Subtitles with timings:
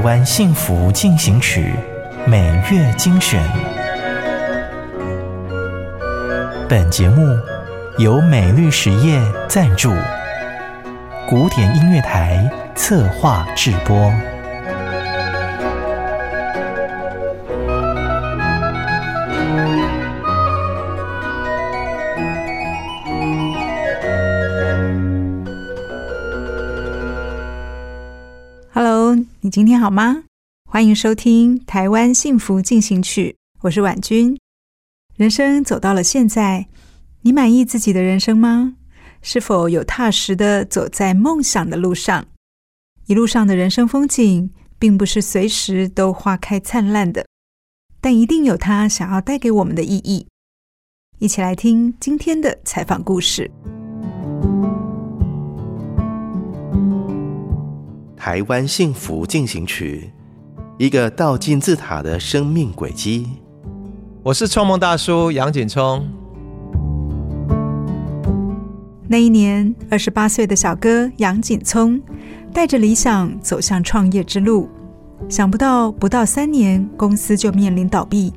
[0.00, 1.74] 湾幸福进行曲，
[2.26, 2.40] 每
[2.70, 3.42] 月精选。
[6.68, 7.36] 本节目
[7.98, 9.92] 由美律实业赞助，
[11.28, 14.10] 古典音乐台策划制播。
[29.50, 30.22] 今天好吗？
[30.70, 34.38] 欢迎收听《台湾幸福进行曲》，我是婉君。
[35.16, 36.68] 人生走到了现在，
[37.22, 38.76] 你满意自己的人生吗？
[39.22, 42.26] 是否有踏实的走在梦想的路上？
[43.06, 47.26] 一路上的人生风景，并不是随时都花开灿烂的，
[48.00, 50.28] 但一定有它想要带给我们的意义。
[51.18, 53.50] 一起来听今天的采访故事。
[58.20, 60.10] 台湾幸福进行曲，
[60.76, 63.26] 一个倒金字塔的生命轨迹。
[64.22, 66.06] 我是创梦大叔杨景聪。
[69.08, 71.98] 那一年，二十八岁的小哥杨景聪
[72.52, 74.68] 带着理想走向创业之路，
[75.30, 78.30] 想不到不到三年，公司就面临倒闭。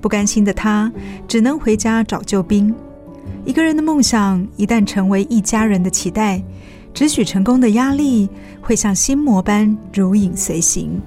[0.00, 0.90] 不甘心的他，
[1.28, 2.74] 只能回家找救兵。
[3.44, 6.42] 一个人的梦想一旦成为一家人的期待，
[6.96, 8.26] 只许成功的压力
[8.62, 10.98] 会像心魔般如影随形。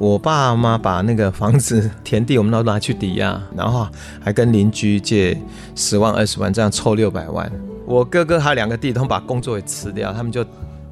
[0.00, 3.86] 我爸妈把那个房子、田地，我们都拿去抵押，然后
[4.20, 5.40] 还跟邻居借
[5.76, 7.48] 十万、二十万，这样凑六百万。
[7.86, 10.44] 我哥哥还有两个弟弟，都把工作也辞掉，他们就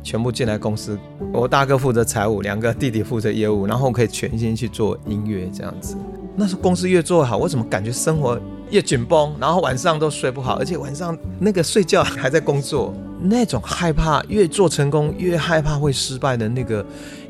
[0.04, 0.96] 全部进来公司。
[1.32, 5.96] 我大哥负责财务，两个弟弟负责业务，然后可以全心去做音乐这样子。
[6.36, 8.40] 那时候公司越做好，我怎么感觉生活
[8.70, 16.84] 越紧绷，然后晚上都睡不好，而且晚上那个睡觉还在工作，那种害怕，越做成功越害怕会失败的那个。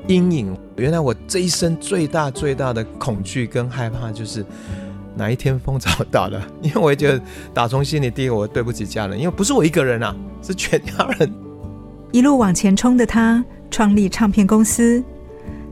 [0.06, 4.44] 阴影，原来我这一生最大最大的恐惧跟害怕就是
[5.16, 7.18] 哪一天风潮到了，因为我觉得
[7.54, 11.32] 打从心里第一个我对不起家人，因为不是我一个人啊，是全家人。
[12.12, 15.02] 一路往前冲的他，创立唱片公司。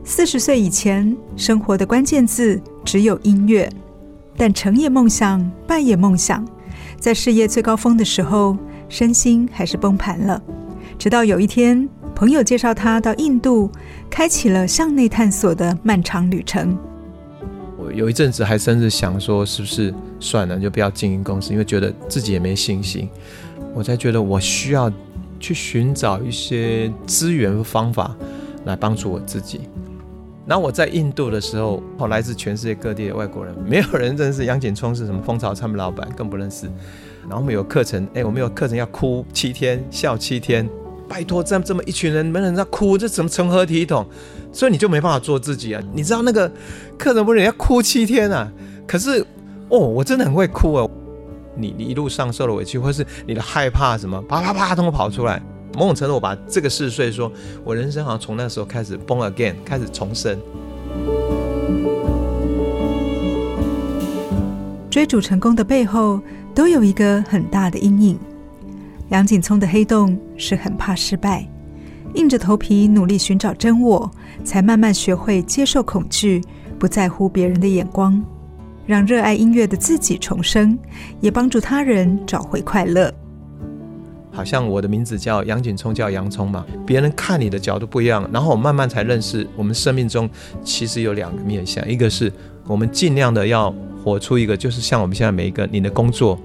[0.03, 3.71] 四十岁以前，生活的关键字只有音乐，
[4.37, 6.45] 但成也梦想，败也梦想。
[6.99, 8.57] 在事业最高峰的时候，
[8.89, 10.41] 身心还是崩盘了。
[10.97, 11.89] 直到有一天。
[12.15, 13.71] 朋友介绍他到印度，
[14.07, 16.77] 开启了向内探索的漫长旅程。
[17.75, 23.09] 我有一阵子还甚至想说，是不是算了，就不要经营公司，因为觉得自己也没信心。
[23.73, 24.91] 我才觉得我需要
[25.39, 28.15] 去寻找一些资源和方法
[28.65, 29.61] 来帮助我自己。
[30.45, 36.65] 然后我在印度的时候，来自全世界各地的外国人，没有人认识杨景聪是什么蜂巢他们老板，更不认识。
[37.23, 40.69] 然后我们有课程，哎，我们有课程要哭七天，笑七天。
[41.07, 44.05] 拜托，这样这么一群人，没人在哭，这怎么成何体统？
[44.51, 45.81] 所以你就没办法做自己啊！
[45.93, 46.51] 你知道那个
[46.97, 48.51] 客人不是人家哭七天啊？
[48.87, 49.25] 可是
[49.69, 50.89] 哦，我真的很会哭哦。
[51.55, 55.41] 你你一路上受了委屈，或是你的害怕什么，啪啪啪都会跑出来。
[55.75, 60.39] 某种程度，我把这个事碎说，说我人生好像从那时候开始 born again，开始重生。
[64.89, 66.21] 追逐成功的背后，
[66.53, 68.19] 都有一个很大的阴影。
[69.09, 71.47] 杨景聪的黑洞是很怕失败，
[72.13, 74.09] 硬着头皮努力寻找真我，
[74.43, 76.41] 才慢慢学会接受恐惧，
[76.77, 78.23] 不在乎别人的眼光，
[78.85, 80.77] 让热爱音乐的自己重生，
[81.19, 83.13] 也帮助他人找回快乐。
[84.33, 90.29] 好像我的名字叫杨景聪，叫洋葱嘛，别人看你的角度不一样，然后我慢慢才认识，我们生命中
[90.63, 92.33] 其实有两个面向，一个是
[92.65, 96.37] 我们尽量的要活出一个，就是像我们现在每一个，你的工作，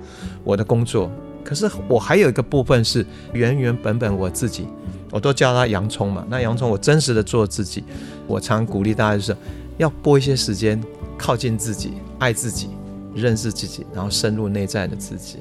[0.45, 1.11] 我的工作。
[1.43, 4.67] 可是我还有一个部分是原原本本我自己，
[5.11, 6.23] 我都叫他洋葱嘛。
[6.29, 7.83] 那洋葱我真实的做自己，
[8.27, 9.35] 我常鼓励大家就是
[9.79, 10.79] 要拨一些时间
[11.17, 12.69] 靠近自己，爱自己，
[13.15, 15.39] 认识自己，然后深入内在的自己，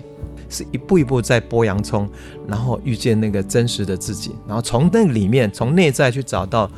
[0.49, 2.09] 是一步一步在剥洋葱，
[2.47, 6.69] 然后遇见那个真实的自己，然后从那里面从内在去找到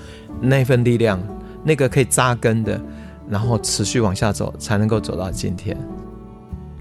[0.41, 1.21] 那份力量，
[1.63, 2.81] 那个可以扎根的，
[3.29, 5.77] 然后持续往下走，才能够走到今天。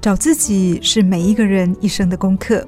[0.01, 2.67] 找自己是每一个人一生的功课。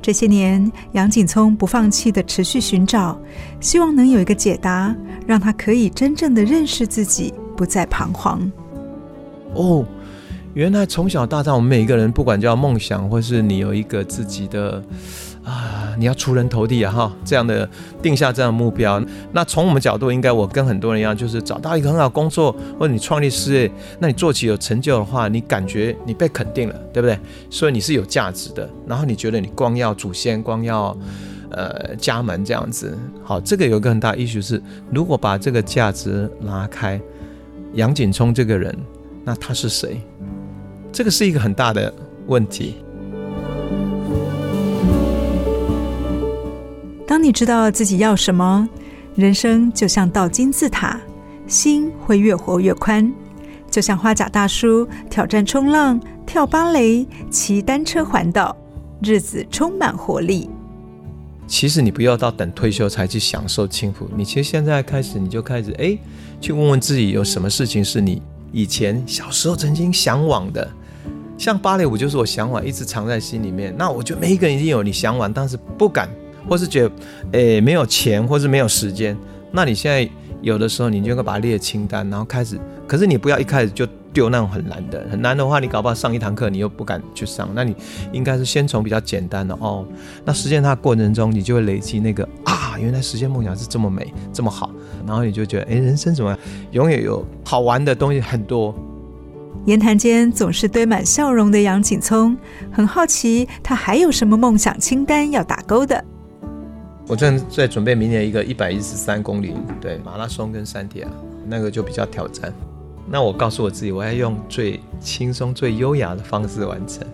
[0.00, 3.16] 这些年，杨景聪不放弃的持续寻找，
[3.60, 4.92] 希望能有一个解答，
[5.26, 8.50] 让他可以真正的认识自己，不不再彷徨。
[9.54, 9.86] 哦，
[10.54, 14.82] 原来从小到大，我们每一个人，不管叫梦想，或是你有一个自己的
[15.42, 17.66] 啊，你要出人头地啊，哈，这样的
[18.02, 19.02] 定下这样的目标。
[19.32, 27.18] 那从我们角度，应该我跟很多人一样，就是找到一个很好工作，或者你创立事业，那你做起有成就的话，你感觉你被肯定了，对不对？
[27.48, 28.68] 所以你是有价值的。
[28.86, 30.94] 然后你觉得你光耀祖先，光耀
[31.50, 32.94] 呃家门这样子，
[33.24, 37.00] 好，这个有一个很大的意思是，如果把这个价值拉开，
[37.72, 38.76] 杨景聪这个人。
[39.24, 40.00] 那他是谁？
[40.92, 41.92] 这个是一个很大的
[42.26, 42.76] 问题。
[47.06, 48.68] 当你知道自己要什么，
[49.16, 51.00] 人生就像倒金字塔，
[51.46, 53.12] 心会越活越宽。
[53.70, 58.54] 就像花甲大叔挑战冲浪、跳芭蕾、骑单车环岛，
[59.02, 60.50] 日子充满活力。
[61.46, 65.98] 其实你不要到等退休才去享受幸福，你其实现在开始你就开始哎，
[66.40, 68.22] 去问问自己有什么事情是你。
[68.52, 70.70] 以前小时候曾经向往的，
[71.42, 73.74] 像芭蕾舞就是我向往，一直藏在心里面。
[73.76, 76.08] 那我觉得每一个人一定有你向往，但是不敢，
[76.48, 76.92] 或是觉得，
[77.32, 79.18] 诶没有钱，或是没有时间。
[79.50, 80.08] 那你现在
[80.40, 82.56] 有的时候，你就应该把它列清单，然后开始。
[82.86, 87.50] 可是你不要一开始就丢那种很难的，很难的话，你搞不好上一堂课你又不敢去上。
[87.52, 87.74] 那你
[88.12, 89.84] 应该是先从比较简单的哦。
[90.24, 94.70] 那实践它过程中，你就会累积那个啊，原来实现梦想是这么美，这么好。
[95.04, 96.38] 然后你就觉得，哎，人生怎么样？
[96.70, 98.72] 永远有好玩的东西很多。
[99.64, 102.36] 言谈间总是堆满笑容的杨景聪，
[102.72, 106.04] 很好奇他还有什么梦想清单要打勾的。
[107.06, 111.12] 我正在准备明年一个一百一十三公里，对，马拉松跟山铁啊，
[111.46, 112.52] 那个就比较挑战。
[113.08, 117.06] 那我告诉我自己，我要用最轻松、最优雅的方式完成。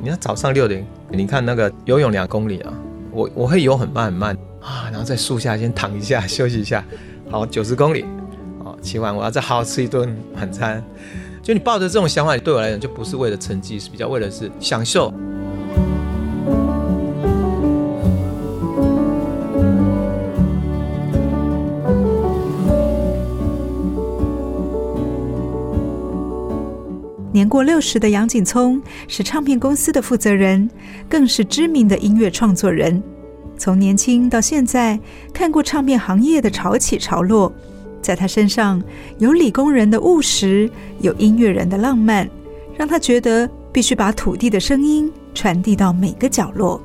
[0.00, 2.72] 你要早上六点，你看那个游泳两公里啊，
[3.10, 6.82] 我我会游很慢很慢啊，然后在树下先躺一下休息一下。
[7.30, 8.06] 好，九十公里，
[8.64, 10.82] 好，骑完我要再好好吃一顿晚餐。
[11.50, 15.12] 就你抱着这种想法，对我来讲就不是为了成绩，是比较为了是享受。
[27.32, 30.70] 年过六十的杨景聪是唱片公司的负责人，
[31.08, 33.02] 更是知名的音乐创作人。
[33.58, 35.00] 从年轻到现在，
[35.34, 37.52] 看过唱片行业的潮起潮落，
[38.00, 38.82] 在他身上
[39.18, 40.70] 有理工人的务实，
[41.00, 42.28] 有音乐人的浪漫，
[42.76, 46.80] 让他觉得必须把土地的声音传递到每个角落。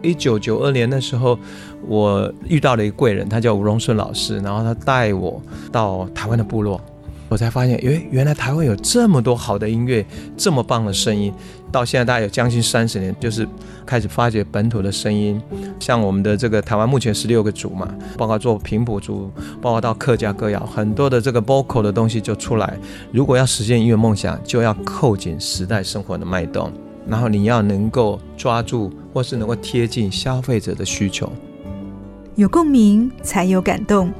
[0.00, 1.38] 一九九二年的时候，
[1.86, 6.80] 我遇到了一个贵人，他叫吴荣顺老师，然后他带我到台湾的部落。
[7.28, 10.04] 我才发现，诶，原来台湾有这么多好的音乐，
[10.36, 11.32] 这么棒的声音。
[11.70, 13.46] 到现在大概有将近三十年，就是
[13.84, 15.38] 开始发掘本土的声音。
[15.78, 17.86] 像我们的这个台湾目前十六个族嘛，
[18.16, 19.30] 包括做平埔族，
[19.60, 22.78] 包括到客家歌谣，很多的这个 vocal 的东西就出来。
[23.12, 26.72] 如果要实现音乐梦想，就要扣紧时代生活的脉动，
[27.06, 31.30] 然后你要能够抓住，或是能够贴近消费者的需求。
[32.36, 34.10] 有共鸣才有感动。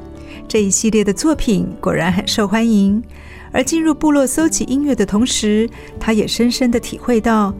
[0.47, 3.03] 这一系列的作品果然很受欢迎，
[3.51, 5.69] 而进入部落搜集音乐的同时，
[5.99, 7.53] 他也深深的体会到，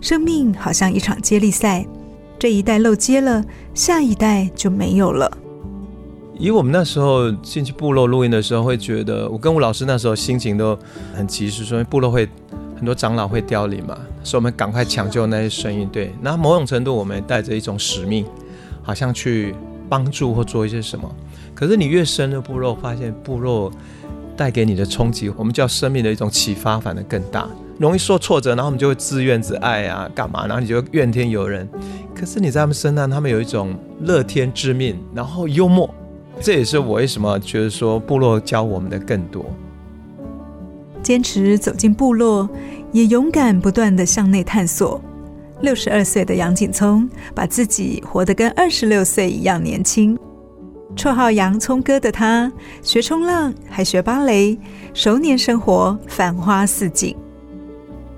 [0.00, 1.86] 生命好像一场接力赛，
[2.38, 3.44] 这一代漏接了，
[3.74, 5.30] 下一代就没有了。
[6.38, 10.78] 以我们那时候进去部落录音的时候，会觉得我跟吴老师那时候心情都
[11.14, 12.28] 很急，是说部落会
[12.76, 15.88] 很多长老会凋零嘛，所以我们赶快抢救那些声音。
[15.90, 18.26] 对，那某种程度我们带着一种使命，
[18.82, 19.54] 好像去
[19.88, 21.10] 帮助或做一些什么。
[21.56, 23.72] 可是你越深入部落，发现部落
[24.36, 27.48] 带给你的冲击，我们叫生命的一种启发，反而更大。
[27.78, 30.46] 容易受挫折，然后我们就会自怨自艾啊，干嘛？
[30.46, 31.66] 然后你就怨天尤人。
[32.14, 35.88] 可是你在他们身上，他们有一种乐天知命，然后幽默。
[36.40, 39.44] 这也是我为什么觉得说部落教我们的更多。
[41.02, 42.46] 坚持走进部落，
[42.92, 45.00] 也勇敢不断地向内探索。
[45.62, 50.18] 六十二岁的杨景聪，把自己活得跟二十六岁一样年轻。
[50.96, 52.50] 绰号“洋葱哥”的他，
[52.82, 54.58] 学冲浪，还学芭蕾，
[54.94, 57.14] 熟年生活繁花似锦。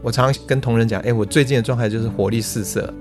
[0.01, 2.95] 我常常跟同仁讲，哎，我最近的状态就是活力四射。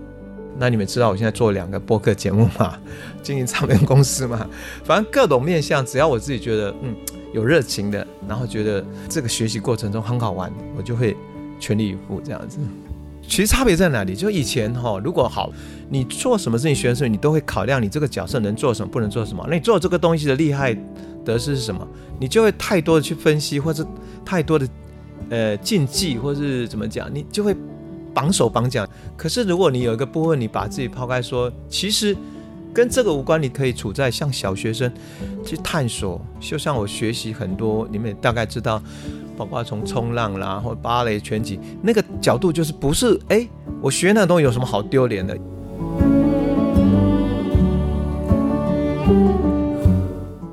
[0.58, 2.76] 那你们知道我现在做两个播客节目嘛，
[3.22, 4.50] 经营唱片公司嘛，
[4.84, 6.96] 反正各种面向，只要我自己觉得嗯
[7.32, 11.16] 有热情的，然后觉得这个学习过程中很好玩，我就会
[11.60, 12.58] 全力以赴这样子。
[13.28, 14.16] 其实差别在哪里？
[14.16, 15.52] 就以前哈，如果好，
[15.90, 19.46] 你做什么事情学的时候，你都会考量你这个角色能做什么，不能做什么。
[19.50, 20.74] 那你做这个东西的厉害
[21.26, 21.86] 得失是什么？
[22.20, 23.86] 你就会太多的去分析，或者
[24.26, 24.68] 太多的
[25.30, 27.56] 呃禁忌，或是怎么讲，你就会
[28.14, 28.88] 绑手绑脚。
[29.18, 32.16] 可是如果你有一个部分，你把自己抛开说，其实
[32.74, 34.92] 跟这个无关，你可以处在像小学生
[35.46, 38.82] 去探索，就像我学习很多，你们也大概知道，
[39.38, 43.48] 包括从冲浪啦，或芭蕾、拳击，那个角度就是不是哎，
[43.80, 45.38] 我学那个东西有什么好丢脸的？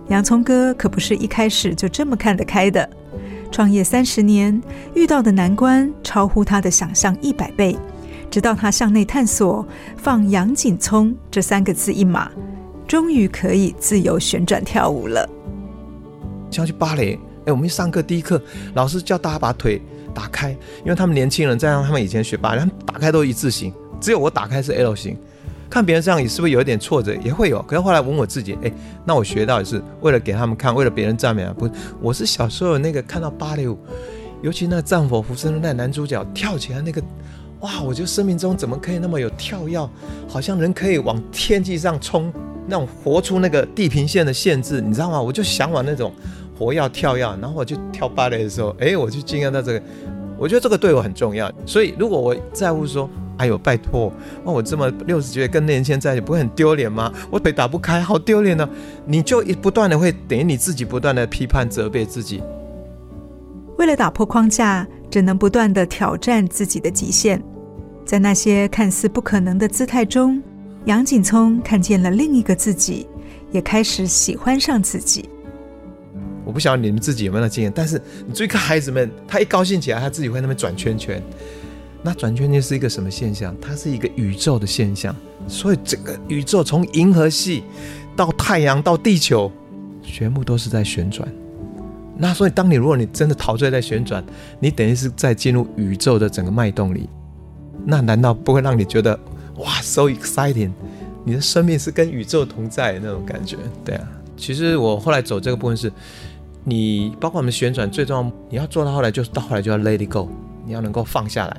[0.08, 2.88] 洋葱哥可不是一开始就这么看得开的，
[3.50, 4.62] 创业三十年，
[4.94, 7.76] 遇到的难关超乎他的想象一百倍。
[8.30, 12.30] 直到他向内探索，放杨景聪这三个字一马，
[12.86, 15.28] 终于可以自由旋转跳舞了。
[16.50, 18.40] 像去芭蕾，哎，我们一上课第一课，
[18.74, 19.80] 老师叫大家把腿
[20.14, 20.50] 打开，
[20.82, 25.16] 因为他们年轻人这样，他们以前学芭蕾，他们打开都一字形，只有我打开是 L 型。
[25.68, 27.14] 看别人这样，你是不是有一点挫折？
[27.24, 27.60] 也会有。
[27.62, 28.72] 可是后来问我自己，哎，
[29.04, 31.54] 那我学到也是为了给他们看，为了别人赞美啊？
[31.58, 31.68] 不，
[32.00, 33.76] 我是小时候那个看到芭蕾舞，
[34.40, 37.02] 尤其那个战火浮生的那男主角跳起来那个。
[37.60, 37.80] 哇！
[37.80, 39.88] 我觉得生命中怎么可以那么有跳跃，
[40.28, 42.30] 好像人可以往天际上冲，
[42.66, 45.18] 那种活出那个地平线的限制，你知道吗？
[45.20, 46.12] 我就向往那种
[46.64, 47.22] 活跃跳跃。
[47.22, 49.82] 然后我就跳芭蕾的时候，哎，我就惊讶到这个，
[50.38, 51.52] 我觉得这个对我很重要。
[51.66, 54.12] 所以如果我在乎说，哎呦，拜托，
[54.44, 57.12] 那我这么六十几岁跟年轻人在一起，不会很丢脸吗？
[57.30, 58.68] 我腿打不开，好丢脸呢。
[59.06, 62.42] 你就一不断的会等于你自己不断的批判责备自己。
[63.76, 67.42] 为了打破框架，只能不断的挑战自己的极限。
[68.04, 70.40] 在那些看似不可能的姿态中，
[70.84, 73.08] 杨景聪看见了另一个自己，
[73.50, 75.28] 也开始喜欢上自己。
[76.44, 81.22] 我不晓得你们自己有没有那经验，但是你注意看孩子们，他一高兴起来，他自己会那边转圈圈。
[82.02, 83.56] 那转圈圈是一个什么现象？
[83.62, 85.14] 它是一个宇宙的现象。
[85.48, 87.64] 所以整个宇宙从银河系
[88.14, 89.50] 到太阳到地球，
[90.02, 91.26] 全部都是在旋转。
[92.16, 94.22] 那所以，当你如果你真的陶醉在旋转，
[94.60, 97.08] 你等于是在进入宇宙的整个脉动里。
[97.86, 99.18] 那难道不会让你觉得
[99.56, 100.70] 哇，so exciting？
[101.24, 104.06] 你的生命是跟宇宙同在的那种感觉，对啊。
[104.36, 105.90] 其实我后来走这个部分是，
[106.66, 110.28] 你包括我们旋转，最重要你要做到后来，就是到后来就要 let it go，
[110.64, 111.56] 你要能够放下来，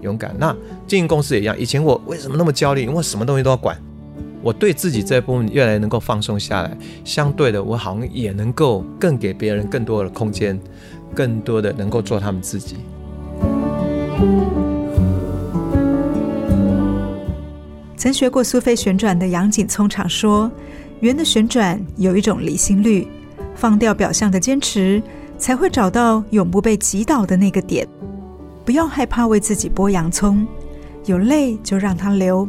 [0.00, 0.34] 勇敢。
[0.36, 0.54] 那
[0.86, 2.82] 经营公司也一样，以前我为什么那么焦虑？
[2.82, 3.76] 因为我什么东西都要管。
[4.42, 10.60] 我对自己这部分越来越能够放松下来，相对的，我好像也能够更给别人更多的空间，
[11.14, 12.76] 更多的能够做他们自己。
[17.96, 20.50] 曾学过苏菲旋转的杨景聪常说
[21.00, 23.08] ：“圆的旋转有一种离心率，
[23.58, 25.02] 放掉表象的坚持，
[25.36, 27.86] 才会找到永不被击倒的那个点。
[28.64, 30.46] 不要害怕为自己剥洋葱，
[31.06, 32.48] 有泪就让它流。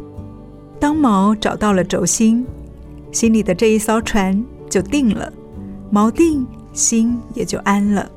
[0.79, 2.45] 当锚找到了轴心，
[3.11, 5.33] 心里的这一艘船就定了，
[5.91, 8.07] 锚定，心也就安了。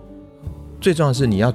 [0.79, 1.51] 最重要的是你要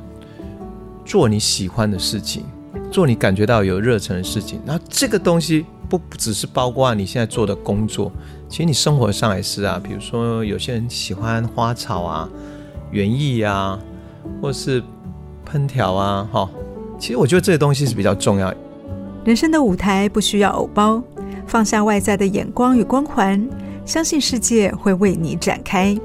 [1.06, 2.44] 做你喜欢的事情。”
[2.90, 8.12] 做你感觉到有热忱的事情，那这个东西不只是包括你现在做的工作，
[8.50, 9.80] 其实你生活上也是啊。
[9.84, 12.30] 比如说有些人喜欢花草啊、
[12.92, 13.80] 园艺啊，
[14.42, 14.84] 或是
[15.50, 16.50] 烹调啊，哈。
[17.00, 18.54] 其实我觉得这些东西是比较重要。
[19.24, 21.02] 人生的舞台不需要偶包，
[21.46, 23.48] 放下外在的眼光与光环，
[23.86, 25.98] 相信世界会为你展开。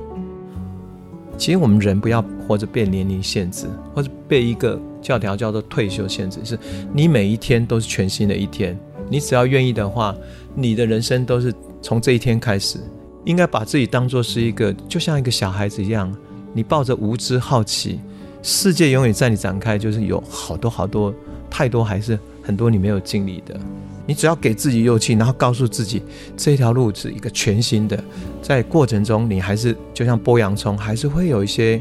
[1.37, 4.81] 其实我们人不要活着被年龄限制，或者被一个。
[5.03, 6.57] 教条叫做退休限制，是
[6.95, 8.79] 你每一天都是全新的一天。
[9.13, 10.17] 你只要愿意的话，
[10.55, 11.53] 你的人生都是
[11.83, 12.79] 从这一天开始。
[13.27, 16.11] 应该把自己当做是一个，就像一个小孩子一样，
[16.55, 18.01] 你抱着无知好奇，
[18.43, 21.15] 世界永远在你展开，就是有好多好多
[21.51, 23.55] 太多，还是很多你没有经历的。
[24.07, 26.03] 你只要给自己勇气，然后告诉自己
[26.35, 28.03] 这条路是一个全新的。
[28.41, 31.79] 在过程中，你还是就像剥洋葱，还是会有一些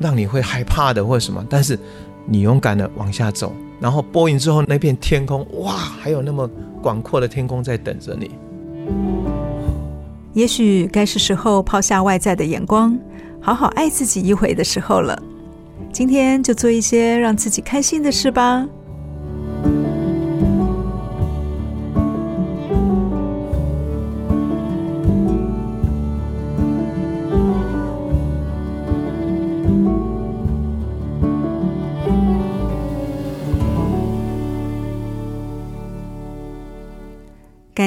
[0.00, 1.78] 让你会害怕的或者什么，但是。
[2.26, 6.48] 你勇敢的往下走，然后播音之后那片天空，哇，还有那么
[6.80, 8.30] 广阔的天空在等着你。
[10.34, 12.96] 也许该是时候抛下外在的眼光，
[13.40, 15.20] 好好爱自己一回的时候了。
[15.92, 18.68] 今天就做一些让自己开心的事吧。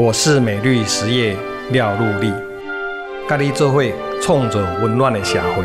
[0.00, 1.36] 我是美律实业
[1.72, 2.32] 廖路立，
[3.28, 3.82] 甲你做伙
[4.22, 5.64] 创造温暖的社会。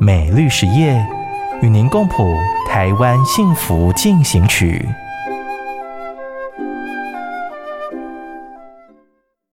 [0.00, 1.00] 美律实业
[1.60, 2.34] 与您共谱
[2.68, 4.84] 台湾幸福进行曲。